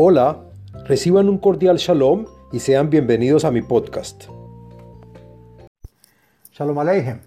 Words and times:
Hola, 0.00 0.44
reciban 0.84 1.28
un 1.28 1.38
cordial 1.38 1.76
shalom 1.76 2.26
y 2.52 2.60
sean 2.60 2.88
bienvenidos 2.88 3.44
a 3.44 3.50
mi 3.50 3.62
podcast. 3.62 4.26
Shalom 6.52 6.78
Aleichem. 6.78 7.18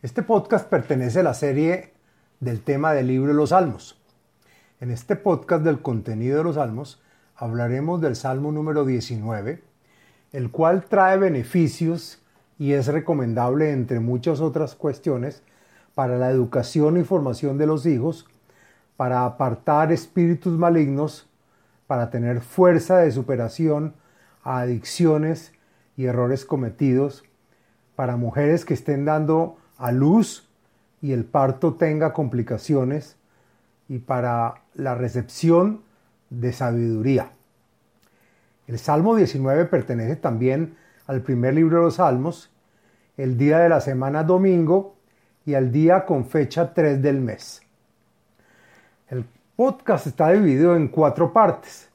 Este 0.00 0.22
podcast 0.22 0.70
pertenece 0.70 1.18
a 1.18 1.22
la 1.24 1.34
serie 1.34 1.94
del 2.38 2.60
tema 2.62 2.92
del 2.92 3.08
libro 3.08 3.32
de 3.32 3.34
los 3.34 3.48
Salmos. 3.48 4.00
En 4.80 4.92
este 4.92 5.16
podcast 5.16 5.64
del 5.64 5.82
contenido 5.82 6.38
de 6.38 6.44
los 6.44 6.54
Salmos 6.54 7.02
hablaremos 7.34 8.00
del 8.00 8.14
Salmo 8.14 8.52
número 8.52 8.84
19, 8.84 9.60
el 10.30 10.52
cual 10.52 10.84
trae 10.84 11.18
beneficios 11.18 12.22
y 12.60 12.74
es 12.74 12.86
recomendable 12.86 13.72
entre 13.72 13.98
muchas 13.98 14.40
otras 14.40 14.76
cuestiones 14.76 15.42
para 15.96 16.16
la 16.16 16.30
educación 16.30 16.96
y 16.96 17.02
formación 17.02 17.58
de 17.58 17.66
los 17.66 17.86
hijos, 17.86 18.28
para 18.96 19.24
apartar 19.24 19.90
espíritus 19.90 20.56
malignos 20.56 21.27
para 21.88 22.10
tener 22.10 22.40
fuerza 22.42 22.98
de 22.98 23.10
superación 23.10 23.94
a 24.44 24.60
adicciones 24.60 25.52
y 25.96 26.04
errores 26.04 26.44
cometidos, 26.44 27.24
para 27.96 28.16
mujeres 28.16 28.64
que 28.64 28.74
estén 28.74 29.04
dando 29.04 29.56
a 29.76 29.90
luz 29.90 30.48
y 31.02 31.12
el 31.12 31.24
parto 31.24 31.74
tenga 31.74 32.12
complicaciones, 32.12 33.16
y 33.88 34.00
para 34.00 34.62
la 34.74 34.94
recepción 34.94 35.82
de 36.30 36.52
sabiduría. 36.52 37.32
El 38.66 38.78
Salmo 38.78 39.16
19 39.16 39.64
pertenece 39.64 40.16
también 40.16 40.76
al 41.06 41.22
primer 41.22 41.54
libro 41.54 41.78
de 41.78 41.84
los 41.84 41.94
Salmos, 41.94 42.50
el 43.16 43.38
día 43.38 43.60
de 43.60 43.70
la 43.70 43.80
semana 43.80 44.24
domingo 44.24 44.94
y 45.46 45.54
al 45.54 45.72
día 45.72 46.04
con 46.04 46.26
fecha 46.26 46.74
3 46.74 47.00
del 47.00 47.20
mes. 47.20 47.62
El 49.08 49.24
podcast 49.58 50.06
está 50.06 50.30
dividido 50.30 50.76
en 50.76 50.86
cuatro 50.86 51.32
partes. 51.32 51.88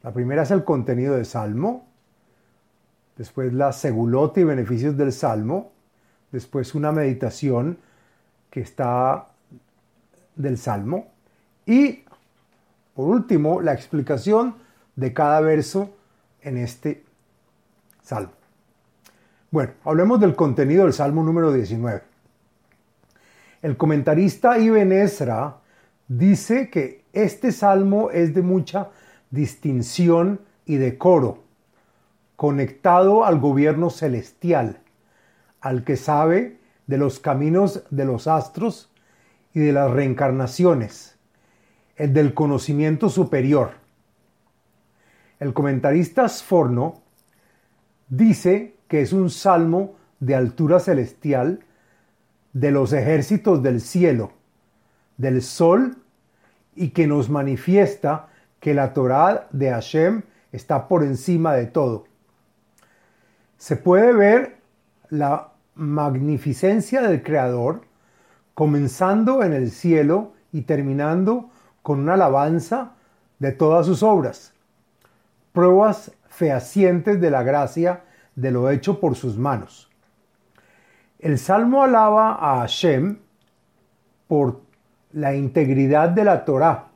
La 0.00 0.10
primera 0.10 0.44
es 0.44 0.50
el 0.52 0.64
contenido 0.64 1.16
del 1.16 1.26
Salmo, 1.26 1.86
después 3.14 3.52
la 3.52 3.72
segulota 3.74 4.40
y 4.40 4.44
beneficios 4.44 4.96
del 4.96 5.12
Salmo, 5.12 5.70
después 6.30 6.74
una 6.74 6.90
meditación 6.90 7.76
que 8.48 8.60
está 8.62 9.28
del 10.34 10.56
Salmo 10.56 11.08
y 11.66 12.04
por 12.94 13.06
último 13.06 13.60
la 13.60 13.74
explicación 13.74 14.54
de 14.96 15.12
cada 15.12 15.42
verso 15.42 15.90
en 16.40 16.56
este 16.56 17.04
Salmo. 18.02 18.32
Bueno, 19.50 19.74
hablemos 19.84 20.18
del 20.20 20.34
contenido 20.34 20.84
del 20.84 20.94
Salmo 20.94 21.22
número 21.22 21.52
19. 21.52 22.02
El 23.60 23.76
comentarista 23.76 24.56
Ibn 24.56 24.90
Ezra 24.92 25.58
dice 26.08 26.70
que 26.70 27.04
este 27.12 27.52
salmo 27.52 28.10
es 28.10 28.34
de 28.34 28.42
mucha 28.42 28.90
distinción 29.30 30.40
y 30.66 30.76
decoro, 30.76 31.42
conectado 32.36 33.24
al 33.24 33.40
gobierno 33.40 33.90
celestial, 33.90 34.80
al 35.60 35.84
que 35.84 35.96
sabe 35.96 36.58
de 36.86 36.98
los 36.98 37.20
caminos 37.20 37.84
de 37.90 38.04
los 38.04 38.26
astros 38.26 38.90
y 39.54 39.60
de 39.60 39.72
las 39.72 39.90
reencarnaciones, 39.90 41.16
el 41.96 42.12
del 42.12 42.34
conocimiento 42.34 43.08
superior. 43.08 43.72
El 45.38 45.52
comentarista 45.54 46.28
Sforno 46.28 47.02
dice 48.08 48.76
que 48.88 49.00
es 49.00 49.12
un 49.12 49.30
salmo 49.30 49.96
de 50.20 50.34
altura 50.34 50.78
celestial 50.78 51.60
de 52.52 52.70
los 52.70 52.92
ejércitos 52.92 53.62
del 53.62 53.80
cielo, 53.80 54.32
del 55.16 55.42
sol 55.42 55.96
y 56.74 56.90
que 56.90 57.06
nos 57.06 57.28
manifiesta 57.28 58.28
que 58.60 58.74
la 58.74 58.92
Torá 58.92 59.48
de 59.50 59.70
Hashem 59.70 60.22
está 60.52 60.88
por 60.88 61.02
encima 61.02 61.54
de 61.54 61.66
todo. 61.66 62.04
Se 63.56 63.76
puede 63.76 64.12
ver 64.12 64.58
la 65.08 65.52
magnificencia 65.74 67.02
del 67.02 67.22
Creador 67.22 67.82
comenzando 68.54 69.42
en 69.42 69.52
el 69.52 69.70
cielo 69.70 70.32
y 70.52 70.62
terminando 70.62 71.50
con 71.82 72.00
una 72.00 72.14
alabanza 72.14 72.92
de 73.38 73.52
todas 73.52 73.86
sus 73.86 74.02
obras, 74.02 74.52
pruebas 75.52 76.12
fehacientes 76.28 77.20
de 77.20 77.30
la 77.30 77.42
gracia 77.42 78.04
de 78.36 78.50
lo 78.50 78.70
hecho 78.70 79.00
por 79.00 79.16
sus 79.16 79.36
manos. 79.36 79.90
El 81.18 81.38
Salmo 81.38 81.82
alaba 81.82 82.32
a 82.32 82.60
Hashem 82.60 83.18
por 84.26 84.60
la 85.12 85.34
integridad 85.34 86.08
de 86.08 86.24
la 86.24 86.44
Torá 86.44 86.88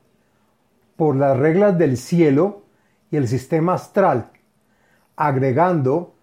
por 0.96 1.16
las 1.16 1.36
reglas 1.38 1.76
del 1.76 1.96
cielo 1.96 2.62
y 3.10 3.16
el 3.16 3.28
sistema 3.28 3.74
astral, 3.74 4.30
agregando 5.16 6.14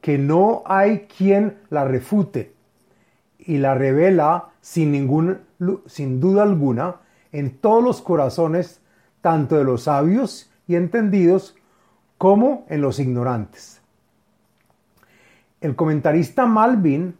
que 0.00 0.18
no 0.18 0.62
hay 0.66 1.06
quien 1.06 1.58
la 1.70 1.84
refute 1.84 2.54
y 3.38 3.58
la 3.58 3.74
revela 3.74 4.50
sin, 4.60 4.92
ningún, 4.92 5.40
sin 5.86 6.20
duda 6.20 6.42
alguna 6.42 6.96
en 7.32 7.58
todos 7.58 7.82
los 7.82 8.02
corazones, 8.02 8.80
tanto 9.20 9.56
de 9.56 9.64
los 9.64 9.84
sabios 9.84 10.50
y 10.66 10.76
entendidos 10.76 11.56
como 12.18 12.66
en 12.68 12.80
los 12.80 12.98
ignorantes. 12.98 13.80
El 15.60 15.76
comentarista 15.76 16.46
Malvin 16.46 17.16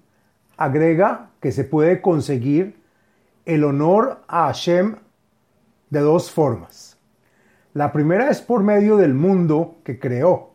agrega 0.56 1.30
que 1.40 1.52
se 1.52 1.64
puede 1.64 2.00
conseguir 2.00 2.81
el 3.44 3.64
honor 3.64 4.22
a 4.28 4.46
Hashem 4.46 4.96
de 5.90 6.00
dos 6.00 6.30
formas. 6.30 6.96
La 7.74 7.92
primera 7.92 8.30
es 8.30 8.40
por 8.40 8.62
medio 8.62 8.96
del 8.96 9.14
mundo 9.14 9.76
que 9.84 9.98
creó, 9.98 10.50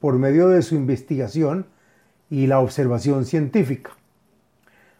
por 0.00 0.14
medio 0.14 0.48
de 0.48 0.62
su 0.62 0.74
investigación 0.74 1.66
y 2.30 2.46
la 2.46 2.60
observación 2.60 3.24
científica. 3.24 3.90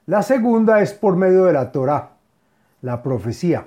La 0.07 0.23
segunda 0.23 0.83
es 0.83 0.93
por 0.93 1.17
medio 1.17 1.45
de 1.45 1.53
la 1.53 1.73
Torah, 1.73 2.13
la 2.83 3.03
profecía 3.03 3.67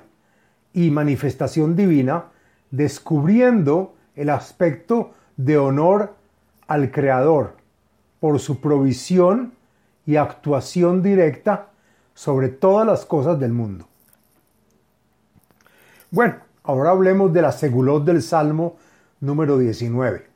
y 0.72 0.90
manifestación 0.90 1.74
divina, 1.74 2.26
descubriendo 2.70 3.94
el 4.14 4.30
aspecto 4.30 5.12
de 5.36 5.58
honor 5.58 6.14
al 6.68 6.90
Creador 6.90 7.56
por 8.20 8.38
su 8.38 8.60
provisión 8.60 9.54
y 10.04 10.16
actuación 10.16 11.02
directa 11.02 11.70
sobre 12.16 12.48
todas 12.48 12.86
las 12.86 13.04
cosas 13.04 13.38
del 13.38 13.52
mundo. 13.52 13.86
Bueno, 16.10 16.36
ahora 16.64 16.90
hablemos 16.90 17.30
de 17.34 17.42
la 17.42 17.52
segulot 17.52 18.04
del 18.04 18.22
Salmo 18.22 18.76
número 19.20 19.58
19. 19.58 20.26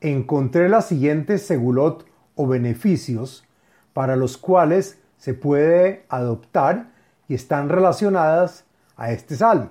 Encontré 0.00 0.68
las 0.68 0.86
siguientes 0.86 1.44
segulot 1.44 2.06
o 2.36 2.46
beneficios 2.46 3.44
para 3.92 4.14
los 4.14 4.38
cuales 4.38 5.00
se 5.18 5.34
puede 5.34 6.06
adoptar 6.08 6.92
y 7.26 7.34
están 7.34 7.68
relacionadas 7.68 8.64
a 8.96 9.10
este 9.10 9.34
salmo. 9.34 9.70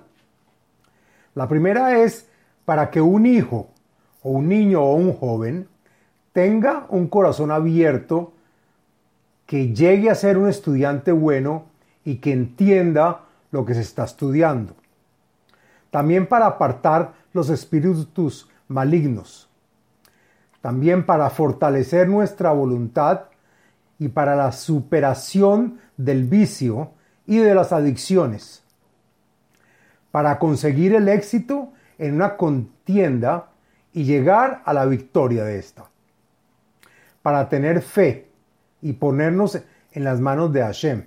La 1.33 1.47
primera 1.47 1.97
es 1.97 2.27
para 2.65 2.91
que 2.91 2.99
un 2.99 3.25
hijo 3.25 3.69
o 4.21 4.31
un 4.31 4.49
niño 4.49 4.81
o 4.81 4.95
un 4.95 5.13
joven 5.13 5.69
tenga 6.33 6.87
un 6.89 7.07
corazón 7.07 7.51
abierto 7.51 8.33
que 9.51 9.73
llegue 9.73 10.09
a 10.09 10.15
ser 10.15 10.37
un 10.37 10.47
estudiante 10.47 11.11
bueno 11.11 11.65
y 12.05 12.19
que 12.19 12.31
entienda 12.31 13.25
lo 13.51 13.65
que 13.65 13.73
se 13.73 13.81
está 13.81 14.05
estudiando. 14.05 14.77
También 15.89 16.25
para 16.25 16.45
apartar 16.45 17.15
los 17.33 17.49
espíritus 17.49 18.49
malignos. 18.69 19.49
También 20.61 21.05
para 21.05 21.29
fortalecer 21.29 22.07
nuestra 22.07 22.53
voluntad 22.53 23.23
y 23.99 24.07
para 24.07 24.37
la 24.37 24.53
superación 24.53 25.81
del 25.97 26.23
vicio 26.23 26.91
y 27.27 27.39
de 27.39 27.53
las 27.53 27.73
adicciones. 27.73 28.63
Para 30.11 30.39
conseguir 30.39 30.95
el 30.95 31.09
éxito 31.09 31.73
en 31.97 32.15
una 32.15 32.37
contienda 32.37 33.49
y 33.91 34.05
llegar 34.05 34.61
a 34.63 34.71
la 34.71 34.85
victoria 34.85 35.43
de 35.43 35.59
esta. 35.59 35.89
Para 37.21 37.49
tener 37.49 37.81
fe 37.81 38.30
y 38.81 38.93
ponernos 38.93 39.59
en 39.91 40.03
las 40.03 40.19
manos 40.19 40.51
de 40.51 40.61
Hashem. 40.61 41.05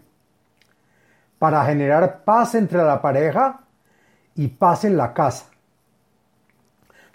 Para 1.38 1.65
generar 1.65 2.25
paz 2.25 2.55
entre 2.55 2.79
la 2.79 3.03
pareja 3.03 3.61
y 4.35 4.49
paz 4.49 4.85
en 4.85 4.97
la 4.97 5.12
casa. 5.12 5.47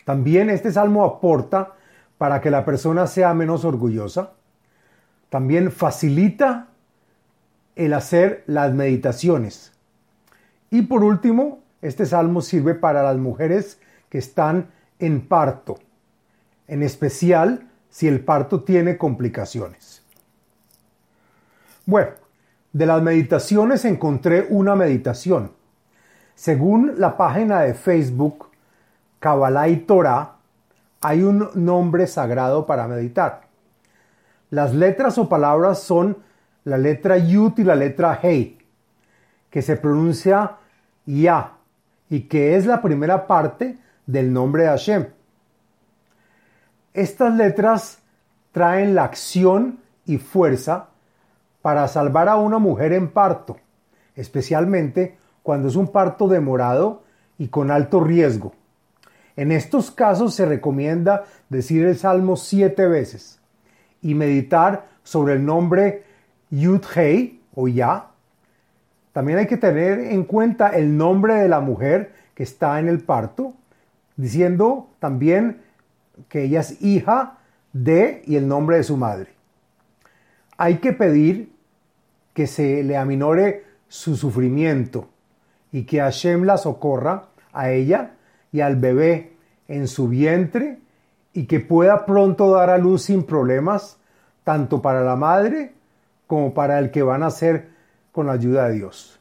También 0.05 0.49
este 0.49 0.71
salmo 0.71 1.05
aporta 1.05 1.73
para 2.17 2.41
que 2.41 2.49
la 2.49 2.65
persona 2.65 3.07
sea 3.07 3.33
menos 3.33 3.63
orgullosa. 3.65 4.33
También 5.29 5.71
facilita 5.71 6.67
el 7.75 7.93
hacer 7.93 8.43
las 8.45 8.73
meditaciones. 8.73 9.71
Y 10.69 10.83
por 10.83 11.03
último, 11.03 11.59
este 11.81 12.05
salmo 12.05 12.41
sirve 12.41 12.75
para 12.75 13.03
las 13.03 13.17
mujeres 13.17 13.79
que 14.09 14.17
están 14.17 14.69
en 14.99 15.21
parto, 15.27 15.79
en 16.67 16.83
especial 16.83 17.69
si 17.89 18.07
el 18.07 18.23
parto 18.23 18.63
tiene 18.63 18.97
complicaciones. 18.97 19.98
Bueno, 21.89 22.11
de 22.71 22.85
las 22.85 23.01
meditaciones 23.01 23.83
encontré 23.83 24.45
una 24.51 24.75
meditación. 24.75 25.53
Según 26.35 26.99
la 26.99 27.17
página 27.17 27.61
de 27.61 27.73
Facebook 27.73 28.49
Kabbalah 29.19 29.69
y 29.69 29.77
Torah 29.77 30.35
hay 31.01 31.23
un 31.23 31.49
nombre 31.55 32.05
sagrado 32.05 32.67
para 32.67 32.87
meditar. 32.87 33.41
Las 34.51 34.75
letras 34.75 35.17
o 35.17 35.27
palabras 35.27 35.81
son 35.81 36.19
la 36.63 36.77
letra 36.77 37.17
Yud 37.17 37.57
y 37.57 37.63
la 37.63 37.73
letra 37.73 38.19
Hei, 38.21 38.59
que 39.49 39.63
se 39.63 39.75
pronuncia 39.75 40.57
Ya 41.07 41.53
y 42.07 42.21
que 42.27 42.55
es 42.55 42.67
la 42.67 42.83
primera 42.83 43.25
parte 43.25 43.79
del 44.05 44.31
nombre 44.31 44.61
de 44.61 44.69
Hashem. 44.69 45.07
Estas 46.93 47.33
letras 47.33 47.97
traen 48.51 48.93
la 48.93 49.05
acción 49.05 49.79
y 50.05 50.19
fuerza 50.19 50.88
para 51.61 51.87
salvar 51.87 52.29
a 52.29 52.37
una 52.37 52.59
mujer 52.59 52.93
en 52.93 53.09
parto, 53.09 53.57
especialmente 54.15 55.17
cuando 55.43 55.67
es 55.67 55.75
un 55.75 55.87
parto 55.87 56.27
demorado 56.27 57.03
y 57.37 57.47
con 57.47 57.71
alto 57.71 58.01
riesgo. 58.01 58.53
En 59.35 59.51
estos 59.51 59.91
casos 59.91 60.35
se 60.35 60.45
recomienda 60.45 61.23
decir 61.49 61.85
el 61.85 61.97
Salmo 61.97 62.35
siete 62.35 62.87
veces 62.87 63.39
y 64.01 64.13
meditar 64.13 64.87
sobre 65.03 65.33
el 65.33 65.45
nombre 65.45 66.03
Yud 66.49 66.83
Hei 66.95 67.41
o 67.55 67.67
Ya. 67.67 68.07
También 69.13 69.39
hay 69.39 69.47
que 69.47 69.57
tener 69.57 69.99
en 69.99 70.23
cuenta 70.23 70.69
el 70.69 70.95
nombre 70.95 71.35
de 71.35 71.49
la 71.49 71.61
mujer 71.61 72.13
que 72.35 72.43
está 72.43 72.79
en 72.79 72.87
el 72.87 72.99
parto, 72.99 73.53
diciendo 74.17 74.89
también 74.99 75.61
que 76.27 76.43
ella 76.43 76.59
es 76.59 76.81
hija 76.81 77.37
de 77.73 78.21
y 78.25 78.35
el 78.35 78.47
nombre 78.47 78.77
de 78.77 78.83
su 78.83 78.97
madre. 78.97 79.38
Hay 80.61 80.79
que 80.79 80.91
pedir 80.91 81.53
que 82.33 82.45
se 82.45 82.83
le 82.83 82.97
aminore 82.97 83.63
su 83.87 84.17
sufrimiento 84.17 85.07
y 85.71 85.83
que 85.85 85.99
Hashem 85.99 86.43
la 86.43 86.57
socorra 86.57 87.29
a 87.53 87.71
ella 87.71 88.15
y 88.51 88.59
al 88.59 88.75
bebé 88.75 89.37
en 89.69 89.87
su 89.87 90.09
vientre 90.09 90.79
y 91.31 91.45
que 91.45 91.61
pueda 91.61 92.05
pronto 92.05 92.51
dar 92.51 92.69
a 92.71 92.77
luz 92.77 93.03
sin 93.03 93.23
problemas, 93.23 93.99
tanto 94.43 94.81
para 94.81 95.01
la 95.01 95.15
madre 95.15 95.71
como 96.27 96.53
para 96.53 96.77
el 96.79 96.91
que 96.91 97.03
van 97.03 97.23
a 97.23 97.27
nacer 97.27 97.69
con 98.11 98.27
la 98.27 98.33
ayuda 98.33 98.67
de 98.67 98.75
Dios. 98.75 99.17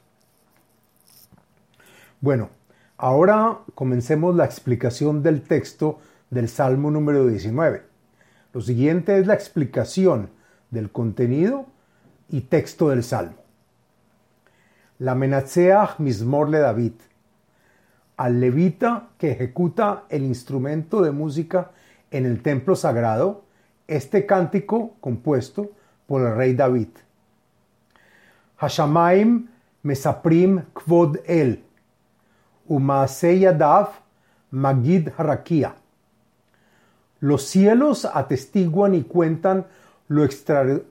Bueno, 2.21 2.51
ahora 2.97 3.59
comencemos 3.77 4.35
la 4.35 4.45
explicación 4.45 5.23
del 5.23 5.43
texto 5.43 6.01
del 6.31 6.49
Salmo 6.49 6.91
número 6.91 7.29
19. 7.29 7.85
Lo 8.53 8.61
siguiente 8.61 9.21
es 9.21 9.29
la 9.29 9.35
explicación 9.35 10.37
del 10.71 10.91
contenido 10.91 11.67
y 12.29 12.43
texto 12.43 12.89
del 12.91 13.03
Salmo. 13.03 13.37
La 14.99 15.15
Menatseach 15.15 15.99
Mismor 15.99 16.49
le 16.49 16.59
David. 16.59 16.93
Al 18.17 18.41
levita 18.41 19.11
que 19.17 19.31
ejecuta 19.31 20.05
el 20.09 20.25
instrumento 20.25 21.03
de 21.03 21.13
música 21.13 21.71
en 22.11 22.27
el 22.27 22.43
templo 22.43 22.75
sagrado, 22.75 23.45
este 23.87 24.27
cántico 24.27 24.97
compuesto 25.01 25.71
por 26.07 26.23
el 26.23 26.35
rey 26.35 26.55
David. 26.55 26.89
Hashamaim 28.57 29.49
Mesaprim 29.83 30.63
Kvod 30.75 31.19
El. 31.27 31.63
Umaasei 32.67 33.41
Yadav 33.41 33.91
Magid 34.51 35.11
Harakia. 35.17 35.75
Los 37.21 37.45
cielos 37.45 38.05
atestiguan 38.05 38.95
y 38.95 39.03
cuentan 39.03 39.67
lo, 40.09 40.27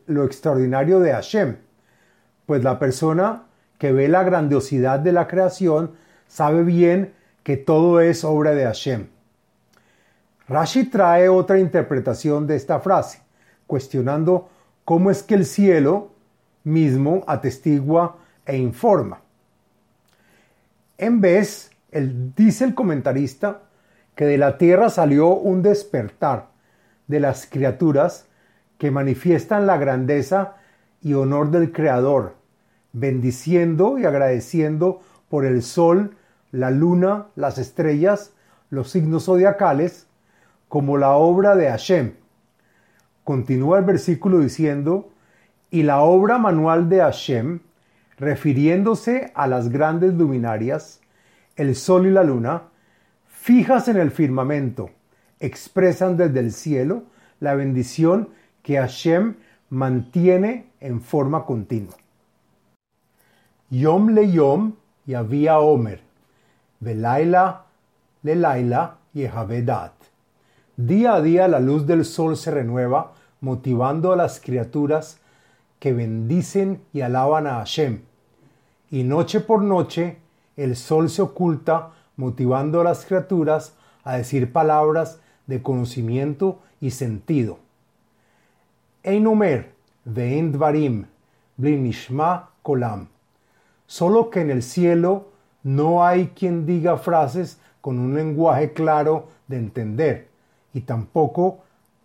lo 0.08 0.24
extraordinario 0.24 1.00
de 1.00 1.12
Hashem, 1.12 1.58
pues 2.46 2.64
la 2.64 2.80
persona 2.80 3.44
que 3.78 3.92
ve 3.92 4.08
la 4.08 4.24
grandiosidad 4.24 5.00
de 5.00 5.12
la 5.12 5.28
creación 5.28 5.92
sabe 6.28 6.64
bien 6.64 7.14
que 7.44 7.58
todo 7.58 8.02
es 8.02 8.24
obra 8.24 8.52
de 8.52 8.66
Hashem. 8.66 9.08
Rashi 10.48 10.86
trae 10.86 11.28
otra 11.30 11.60
interpretación 11.60 12.48
de 12.48 12.56
esta 12.56 12.80
frase, 12.80 13.22
cuestionando 13.66 14.50
cómo 14.86 15.12
es 15.12 15.24
que 15.24 15.36
el 15.36 15.46
cielo 15.46 16.12
mismo 16.64 17.24
atestigua 17.28 18.18
e 18.46 18.58
informa. 18.58 19.22
En 20.98 21.22
vez, 21.22 21.72
dice 21.92 22.64
el 22.64 22.74
comentarista 22.74 23.62
que 24.16 24.26
de 24.26 24.38
la 24.38 24.58
tierra 24.58 24.90
salió 24.90 25.30
un 25.30 25.62
despertar 25.62 26.48
de 27.08 27.20
las 27.20 27.46
criaturas 27.46 28.27
que 28.78 28.92
manifiestan 28.92 29.66
la 29.66 29.78
grandeza 29.78 30.56
y 31.02 31.14
honor 31.14 31.52
del 31.52 31.72
Creador, 31.72 32.36
bendiciendo 32.94 33.98
y 33.98 34.06
agradeciendo 34.06 35.02
por 35.30 35.46
el 35.46 35.62
sol, 35.62 36.16
la 36.52 36.72
luna, 36.72 37.28
las 37.36 37.58
estrellas, 37.58 38.34
los 38.70 38.90
signos 38.90 39.26
zodiacales, 39.26 40.08
como 40.68 40.98
la 40.98 41.12
obra 41.12 41.56
de 41.56 41.70
Hashem. 41.70 42.14
Continúa 43.24 43.80
el 43.80 43.86
versículo 43.86 44.40
diciendo, 44.40 45.10
y 45.70 45.84
la 45.84 46.02
obra 46.02 46.38
manual 46.38 46.90
de 46.90 47.00
Hashem, 47.00 47.60
refiriéndose 48.18 49.32
a 49.36 49.48
las 49.48 49.70
grandes 49.70 50.14
luminarias, 50.14 51.02
el 51.56 51.76
sol 51.76 52.08
y 52.08 52.12
la 52.12 52.24
luna, 52.24 52.64
fijas 53.28 53.88
en 53.88 53.98
el 53.98 54.12
firmamento, 54.12 54.90
expresan 55.40 56.18
desde 56.18 56.40
el 56.40 56.52
cielo 56.52 57.04
la 57.40 57.56
bendición 57.56 58.30
que 58.62 58.78
Hashem 58.78 59.36
mantiene 59.70 60.68
en 60.80 61.02
forma 61.02 61.46
continua. 61.46 61.96
Yom 63.70 64.10
le 64.10 64.32
yom 64.32 64.74
y 65.06 65.14
había 65.14 65.60
Omer, 65.60 66.02
Belaila 66.80 67.66
le 68.24 68.36
laila 68.36 68.98
y 69.14 69.26
Día 70.76 71.16
a 71.16 71.22
día 71.22 71.48
la 71.48 71.60
luz 71.60 71.88
del 71.88 72.06
sol 72.06 72.38
se 72.38 72.52
renueva, 72.52 73.14
motivando 73.42 74.12
a 74.12 74.16
las 74.16 74.40
criaturas 74.40 75.20
que 75.80 75.94
bendicen 75.94 76.82
y 76.94 77.02
alaban 77.02 77.48
a 77.48 77.56
Hashem. 77.56 78.02
Y 78.92 79.04
noche 79.04 79.40
por 79.40 79.64
noche 79.64 80.18
el 80.56 80.76
sol 80.76 81.10
se 81.10 81.22
oculta, 81.22 81.92
motivando 82.16 82.82
a 82.82 82.84
las 82.84 83.06
criaturas 83.06 83.74
a 84.04 84.18
decir 84.18 84.52
palabras 84.52 85.20
de 85.46 85.62
conocimiento 85.62 86.60
y 86.80 86.92
sentido. 86.92 87.60
Einomer, 89.08 89.72
Vein 90.06 90.52
Dvarim, 90.52 91.06
Blinishma 91.58 92.50
Kolam 92.62 93.08
solo 93.88 94.30
que 94.30 94.42
en 94.42 94.52
el 94.52 94.62
cielo 94.62 95.30
no 95.64 96.06
hay 96.06 96.28
quien 96.28 96.66
diga 96.66 96.98
frases 96.98 97.60
con 97.82 97.98
un 97.98 98.14
lenguaje 98.14 98.74
claro 98.74 99.30
de 99.48 99.58
entender, 99.58 100.28
y 100.74 100.82
tampoco 100.82 101.64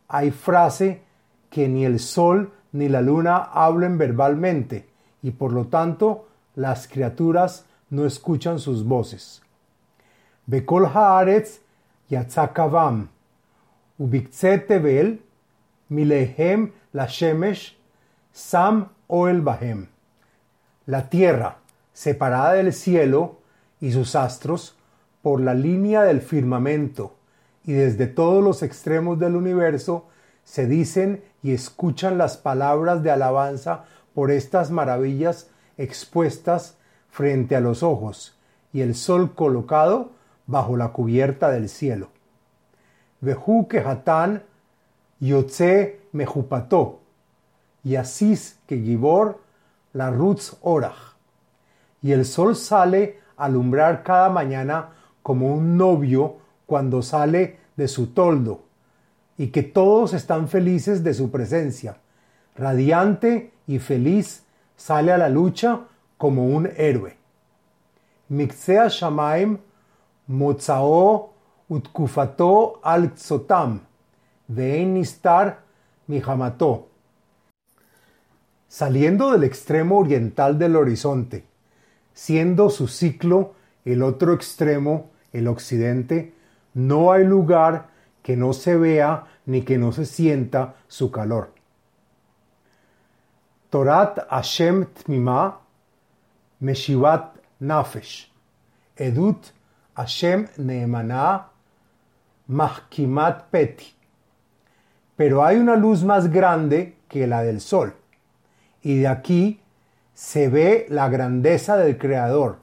hay 0.08 0.30
frase 0.30 1.02
que 1.50 1.68
ni 1.68 1.84
el 1.84 1.98
sol 1.98 2.52
ni 2.70 2.88
la 2.88 3.02
luna 3.02 3.36
hablen 3.36 3.98
verbalmente, 3.98 4.88
y 5.22 5.32
por 5.32 5.52
lo 5.52 5.66
tanto 5.66 6.28
las 6.54 6.88
criaturas 6.88 7.66
no 7.90 8.06
escuchan 8.06 8.58
sus 8.58 8.84
voces. 8.84 9.42
Bekol 10.46 10.86
haaretz 10.86 11.60
yatzakavam, 12.08 13.08
milehem 15.88 16.72
la 16.92 17.06
shemesh, 17.06 17.76
sam 18.32 18.88
oel 19.08 19.40
bahem. 19.40 19.88
La 20.86 21.08
tierra, 21.08 21.58
separada 21.92 22.54
del 22.54 22.72
cielo 22.72 23.38
y 23.80 23.92
sus 23.92 24.14
astros 24.14 24.76
por 25.22 25.40
la 25.40 25.54
línea 25.54 26.02
del 26.02 26.20
firmamento, 26.20 27.16
y 27.64 27.72
desde 27.72 28.06
todos 28.06 28.42
los 28.42 28.62
extremos 28.62 29.18
del 29.18 29.36
universo 29.36 30.08
se 30.44 30.66
dicen 30.66 31.22
y 31.42 31.52
escuchan 31.52 32.18
las 32.18 32.36
palabras 32.36 33.02
de 33.02 33.10
alabanza 33.10 33.84
por 34.14 34.30
estas 34.30 34.70
maravillas 34.70 35.48
expuestas 35.78 36.76
frente 37.08 37.56
a 37.56 37.60
los 37.60 37.82
ojos, 37.82 38.36
y 38.72 38.80
el 38.80 38.94
sol 38.94 39.34
colocado 39.34 40.10
bajo 40.46 40.76
la 40.76 40.88
cubierta 40.88 41.50
del 41.50 41.68
cielo. 41.68 42.08
Vehu 43.20 43.68
que 43.68 43.78
Hatán 43.78 44.42
Yotze 45.22 46.00
Mejupató, 46.12 47.00
y 47.84 47.96
Asís 47.96 48.58
que 48.66 48.78
Gibor 48.78 49.40
la 49.92 50.10
Rutz 50.10 50.56
Orach 50.62 51.12
y 52.02 52.10
el 52.10 52.24
sol 52.24 52.56
sale 52.56 53.20
a 53.36 53.44
alumbrar 53.44 54.02
cada 54.02 54.28
mañana 54.28 54.90
como 55.22 55.54
un 55.54 55.76
novio 55.76 56.38
cuando 56.66 57.02
sale 57.02 57.58
de 57.76 57.86
su 57.86 58.08
toldo, 58.08 58.62
y 59.38 59.48
que 59.48 59.62
todos 59.62 60.12
están 60.12 60.48
felices 60.48 61.04
de 61.04 61.14
su 61.14 61.30
presencia. 61.30 61.98
Radiante 62.56 63.52
y 63.66 63.78
feliz 63.78 64.44
sale 64.76 65.12
a 65.12 65.18
la 65.18 65.28
lucha 65.28 65.80
como 66.18 66.46
un 66.46 66.68
héroe. 66.76 67.16
Mixea 68.28 68.88
Shamaim 68.88 69.58
Mozao 70.26 71.30
Utkufato 71.68 72.80
al 72.82 73.14
Tzotam 73.14 73.80
Vein 74.54 74.94
Nistar 74.94 75.62
Mihamato. 76.08 76.88
Saliendo 78.68 79.30
del 79.30 79.44
extremo 79.44 79.98
oriental 79.98 80.58
del 80.58 80.76
horizonte, 80.76 81.44
siendo 82.12 82.68
su 82.68 82.86
ciclo 82.86 83.54
el 83.84 84.02
otro 84.02 84.34
extremo, 84.34 85.10
el 85.32 85.48
occidente, 85.48 86.34
No 86.74 87.12
hay 87.12 87.24
lugar 87.24 87.88
que 88.22 88.36
no 88.36 88.52
se 88.54 88.76
vea 88.76 89.26
ni 89.44 89.62
que 89.62 89.76
no 89.76 89.92
se 89.92 90.06
sienta 90.06 90.76
su 90.88 91.10
calor. 91.10 91.52
Torat 93.68 94.26
Hashem 94.30 94.86
Tmima 94.86 95.58
Meshivat 96.60 97.36
Nafesh 97.60 98.30
Edut 98.96 99.52
Hashem 99.94 100.48
Neemana 100.58 101.48
Mahkimat 102.48 103.50
Peti. 103.50 104.01
Pero 105.22 105.44
hay 105.44 105.56
una 105.56 105.76
luz 105.76 106.02
más 106.02 106.32
grande 106.32 106.96
que 107.06 107.28
la 107.28 107.44
del 107.44 107.60
sol, 107.60 107.94
y 108.82 108.98
de 108.98 109.06
aquí 109.06 109.60
se 110.14 110.48
ve 110.48 110.84
la 110.88 111.08
grandeza 111.08 111.76
del 111.76 111.96
Creador. 111.96 112.56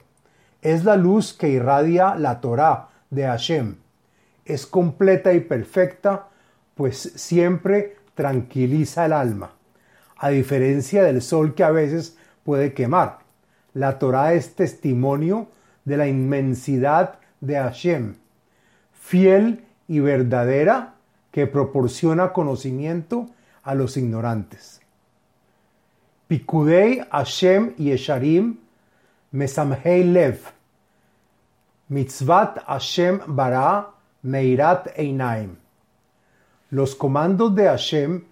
Es 0.60 0.84
la 0.84 0.96
luz 0.96 1.32
que 1.32 1.48
irradia 1.48 2.16
la 2.16 2.42
Torah 2.42 2.90
de 3.08 3.24
Hashem. 3.24 3.76
Es 4.44 4.66
completa 4.66 5.32
y 5.32 5.40
perfecta, 5.40 6.28
pues 6.74 6.98
siempre 6.98 7.96
tranquiliza 8.14 9.06
el 9.06 9.14
alma, 9.14 9.52
a 10.18 10.28
diferencia 10.28 11.02
del 11.02 11.22
sol 11.22 11.54
que 11.54 11.64
a 11.64 11.70
veces 11.70 12.18
puede 12.44 12.74
quemar. 12.74 13.20
La 13.72 13.98
Torah 13.98 14.34
es 14.34 14.54
testimonio 14.54 15.48
de 15.86 15.96
la 15.96 16.08
inmensidad 16.08 17.20
de 17.40 17.56
Hashem, 17.56 18.16
fiel 18.92 19.64
y 19.88 20.00
verdadera 20.00 20.96
que 21.30 21.46
proporciona 21.46 22.32
conocimiento 22.32 23.28
a 23.62 23.74
los 23.74 23.96
ignorantes. 23.96 24.80
Pikudei 26.26 27.02
Hashem 27.10 27.74
Mesamhei 29.32 30.04
Lev 30.04 30.38
Hashem 31.88 33.20
Meirat 34.22 34.88
Einaim 34.96 35.56
Los 36.70 36.94
comandos 36.94 37.54
de 37.54 37.64
Hashem 37.64 38.24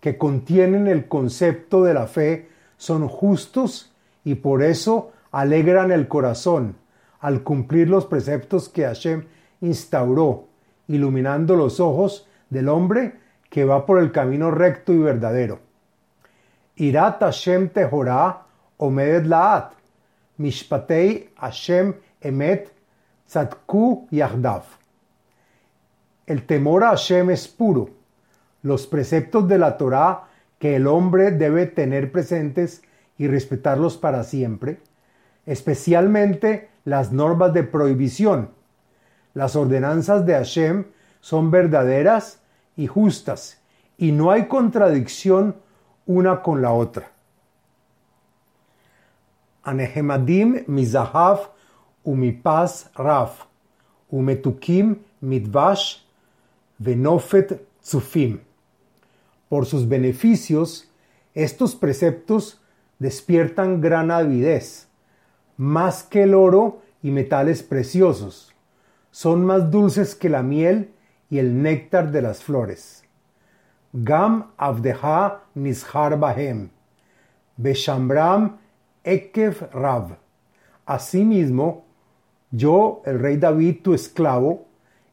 que 0.00 0.16
contienen 0.16 0.86
el 0.86 1.08
concepto 1.08 1.84
de 1.84 1.94
la 1.94 2.06
fe 2.06 2.48
son 2.76 3.06
justos 3.08 3.92
y 4.24 4.36
por 4.36 4.62
eso 4.62 5.12
alegran 5.30 5.92
el 5.92 6.08
corazón 6.08 6.76
al 7.20 7.42
cumplir 7.42 7.88
los 7.88 8.06
preceptos 8.06 8.68
que 8.68 8.84
Hashem 8.84 9.26
instauró, 9.60 10.46
iluminando 10.88 11.54
los 11.54 11.80
ojos 11.80 12.26
del 12.50 12.68
hombre 12.68 13.14
que 13.48 13.64
va 13.64 13.86
por 13.86 13.98
el 13.98 14.12
camino 14.12 14.50
recto 14.50 14.92
y 14.92 14.98
verdadero. 14.98 15.60
Irat 16.76 17.20
Hashem 17.20 17.70
Tehorah 17.70 18.42
Omedet 18.78 19.26
Laat, 19.26 19.72
Mishpatei 20.38 21.30
Hashem 21.36 21.94
Emet 22.20 22.72
Tzadku 23.26 24.08
Yahdav. 24.10 24.62
El 26.26 26.46
temor 26.46 26.84
a 26.84 26.90
Hashem 26.90 27.30
es 27.30 27.48
puro. 27.48 27.90
Los 28.62 28.86
preceptos 28.86 29.48
de 29.48 29.58
la 29.58 29.76
Torá 29.76 30.28
que 30.58 30.76
el 30.76 30.86
hombre 30.86 31.32
debe 31.32 31.66
tener 31.66 32.12
presentes 32.12 32.82
y 33.18 33.26
respetarlos 33.26 33.96
para 33.96 34.22
siempre, 34.24 34.78
especialmente 35.46 36.68
las 36.84 37.12
normas 37.12 37.52
de 37.52 37.64
prohibición. 37.64 38.50
Las 39.34 39.56
ordenanzas 39.56 40.24
de 40.24 40.34
Hashem 40.34 40.84
son 41.20 41.50
verdaderas 41.50 42.40
y 42.76 42.86
justas, 42.86 43.60
y 43.96 44.12
no 44.12 44.30
hay 44.30 44.48
contradicción 44.48 45.56
una 46.06 46.42
con 46.42 46.62
la 46.62 46.72
otra. 46.72 47.12
Anehemadim 49.62 50.64
mizahav 50.66 51.50
umipaz 52.04 52.90
raf, 52.94 53.44
umetukim 54.10 54.96
midvash 55.20 55.98
venofet 56.78 57.66
tsufim. 57.82 58.40
Por 59.48 59.66
sus 59.66 59.86
beneficios, 59.86 60.90
estos 61.34 61.74
preceptos 61.74 62.60
despiertan 62.98 63.80
gran 63.80 64.10
avidez, 64.10 64.88
más 65.56 66.02
que 66.02 66.22
el 66.22 66.34
oro 66.34 66.82
y 67.02 67.10
metales 67.10 67.62
preciosos. 67.62 68.54
Son 69.10 69.44
más 69.44 69.70
dulces 69.70 70.14
que 70.14 70.28
la 70.28 70.42
miel 70.42 70.92
y 71.30 71.38
el 71.38 71.62
néctar 71.62 72.10
de 72.10 72.22
las 72.22 72.42
flores. 72.42 73.04
Gam 73.92 74.50
avdeha 74.58 75.44
nishar 75.54 76.18
bahem. 76.18 76.70
Beshambram 77.56 78.58
ekev 79.04 79.70
rav. 79.72 80.16
Asimismo, 80.86 81.84
yo, 82.50 83.02
el 83.06 83.20
rey 83.20 83.36
David, 83.36 83.82
tu 83.82 83.94
esclavo, 83.94 84.66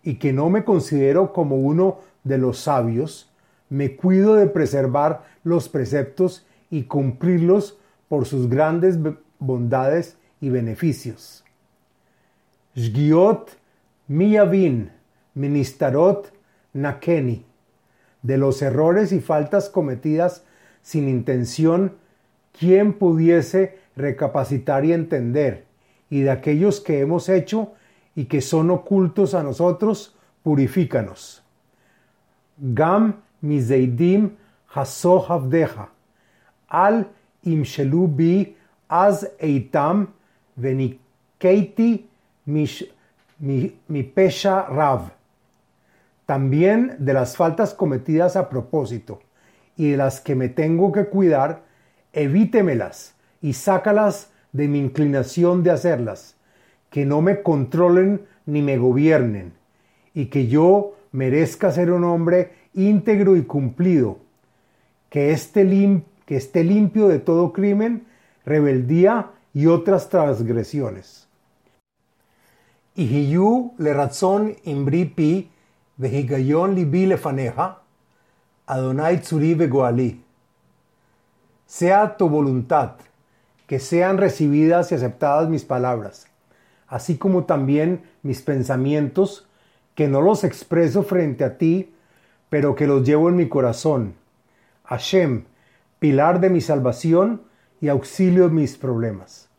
y 0.03 0.15
que 0.15 0.33
no 0.33 0.49
me 0.49 0.63
considero 0.63 1.33
como 1.33 1.57
uno 1.57 1.99
de 2.23 2.37
los 2.37 2.59
sabios, 2.59 3.31
me 3.69 3.95
cuido 3.95 4.35
de 4.35 4.47
preservar 4.47 5.25
los 5.43 5.69
preceptos 5.69 6.45
y 6.69 6.83
cumplirlos 6.83 7.77
por 8.07 8.25
sus 8.25 8.49
grandes 8.49 8.97
bondades 9.39 10.17
y 10.39 10.49
beneficios. 10.49 11.43
Shgiot 12.75 13.57
miyavin 14.07 14.91
Ministarot 15.37 16.33
Nakeni, 16.73 17.45
de 18.23 18.37
los 18.37 18.63
errores 18.63 19.11
y 19.11 19.19
faltas 19.19 19.69
cometidas 19.69 20.43
sin 20.81 21.07
intención, 21.07 21.93
¿quién 22.57 22.93
pudiese 22.93 23.77
recapacitar 23.95 24.83
y 24.83 24.93
entender? 24.93 25.65
Y 26.09 26.21
de 26.21 26.31
aquellos 26.31 26.81
que 26.81 27.01
hemos 27.01 27.29
hecho 27.29 27.73
y 28.15 28.25
que 28.25 28.41
son 28.41 28.71
ocultos 28.71 29.35
a 29.35 29.43
nosotros, 29.43 30.15
purifícanos. 30.41 31.43
Gam 32.57 33.21
mizeidim 33.41 34.31
haso 34.73 35.23
havdeja, 35.29 35.89
al 36.67 37.07
imshelu 37.43 38.07
bi 38.07 38.55
az 38.89 39.29
eitam 39.39 40.07
venikeiti 40.55 42.07
mi 43.37 44.03
pesha 44.15 44.65
rav 44.69 45.16
también 46.27 46.97
de 46.99 47.13
las 47.13 47.37
faltas 47.37 47.73
cometidas 47.73 48.35
a 48.35 48.49
propósito 48.49 49.21
y 49.77 49.91
de 49.91 49.97
las 49.97 50.19
que 50.19 50.35
me 50.35 50.49
tengo 50.49 50.91
que 50.91 51.05
cuidar, 51.05 51.63
evítemelas 52.11 53.15
y 53.41 53.53
sácalas 53.53 54.29
de 54.51 54.67
mi 54.67 54.77
inclinación 54.77 55.63
de 55.63 55.71
hacerlas, 55.71 56.35
que 56.89 57.05
no 57.05 57.21
me 57.21 57.41
controlen 57.43 58.27
ni 58.45 58.61
me 58.61 58.77
gobiernen, 58.77 59.53
y 60.13 60.25
que 60.25 60.47
yo 60.47 60.97
merezca 61.13 61.71
ser 61.71 61.91
un 61.91 62.03
hombre 62.03 62.51
íntegro 62.73 63.37
y 63.37 63.43
cumplido, 63.43 64.19
que 65.09 65.31
esté, 65.31 65.65
que 66.25 66.35
esté 66.35 66.65
limpio 66.65 67.07
de 67.07 67.19
todo 67.19 67.53
crimen, 67.53 68.05
rebeldía 68.45 69.31
y 69.53 69.67
otras 69.67 70.09
transgresiones. 70.09 71.29
Y 72.95 73.33
le 73.77 73.93
razón 73.93 74.57
imbri 74.65 75.05
pi 75.05 75.51
Libi 75.97 77.11
Adonai. 78.67 79.21
Sea 81.65 82.17
tu 82.17 82.29
voluntad, 82.29 82.91
que 83.65 83.79
sean 83.79 84.17
recibidas 84.17 84.91
y 84.91 84.95
aceptadas 84.95 85.49
mis 85.49 85.65
palabras, 85.65 86.27
así 86.87 87.17
como 87.17 87.45
también 87.45 88.03
mis 88.21 88.41
pensamientos, 88.41 89.47
que 89.95 90.07
no 90.07 90.21
los 90.21 90.43
expreso 90.43 91.01
frente 91.01 91.43
a 91.43 91.57
ti, 91.57 91.93
pero 92.49 92.75
que 92.75 92.85
los 92.85 93.03
llevo 93.03 93.29
en 93.29 93.35
mi 93.35 93.49
corazón. 93.49 94.13
Hashem, 94.83 95.45
pilar 95.97 96.39
de 96.39 96.51
mi 96.51 96.61
salvación 96.61 97.41
y 97.81 97.89
auxilio 97.89 98.45
en 98.45 98.55
mis 98.55 98.77
problemas. 98.77 99.49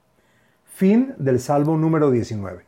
Fin 0.64 1.14
del 1.18 1.40
Salmo 1.40 1.76
número 1.76 2.12
19. 2.12 2.67